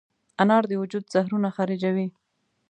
انار 0.41 0.63
د 0.67 0.71
وجود 0.81 1.05
زهرونه 1.13 1.49
خارجوي. 1.55 2.07